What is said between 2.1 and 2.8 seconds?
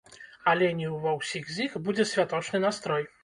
святочны